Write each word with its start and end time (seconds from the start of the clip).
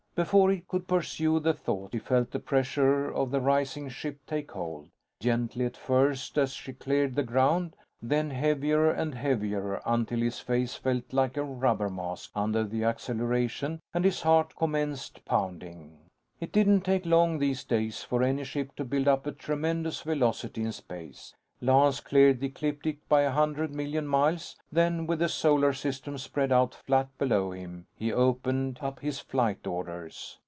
Before 0.13 0.51
he 0.51 0.59
could 0.67 0.89
pursue 0.89 1.39
the 1.39 1.53
thought, 1.53 1.93
he 1.93 1.97
felt 1.99 2.31
the 2.31 2.39
pressure 2.39 3.09
of 3.09 3.31
the 3.31 3.39
rising 3.39 3.87
ship 3.87 4.19
take 4.27 4.51
hold; 4.51 4.89
gently 5.21 5.63
at 5.63 5.77
first 5.77 6.37
as 6.37 6.51
she 6.51 6.73
cleared 6.73 7.15
the 7.15 7.23
ground; 7.23 7.77
then 8.01 8.29
heavier 8.29 8.91
and 8.91 9.15
heavier, 9.15 9.75
until 9.85 10.19
his 10.19 10.41
face 10.41 10.75
felt 10.75 11.13
like 11.13 11.37
a 11.37 11.43
rubber 11.43 11.87
mask 11.89 12.31
under 12.35 12.65
the 12.65 12.83
acceleration 12.83 13.79
and 13.93 14.03
his 14.03 14.21
heart 14.21 14.53
commenced 14.57 15.23
pounding. 15.23 15.97
It 16.41 16.51
didn't 16.51 16.81
take 16.81 17.05
long 17.05 17.39
these 17.39 17.63
days 17.63 18.03
for 18.03 18.21
any 18.21 18.43
ship 18.43 18.75
to 18.75 18.83
build 18.83 19.07
up 19.07 19.25
a 19.25 19.31
tremendous 19.31 20.01
velocity 20.01 20.61
in 20.63 20.73
space. 20.73 21.33
Lance 21.63 21.99
cleared 21.99 22.39
the 22.39 22.47
ecliptic 22.47 23.07
by 23.07 23.21
a 23.21 23.29
hundred 23.29 23.71
million 23.71 24.07
miles; 24.07 24.55
then 24.71 25.05
with 25.05 25.19
the 25.19 25.29
Solar 25.29 25.73
System 25.73 26.17
spread 26.17 26.51
out 26.51 26.73
flat 26.87 27.15
below 27.19 27.51
him, 27.51 27.85
he 27.95 28.11
opened 28.11 28.79
up 28.81 28.99
his 29.01 29.19
flight 29.19 29.67
orders. 29.67 30.39